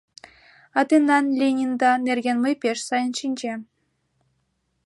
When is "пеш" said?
2.61-2.77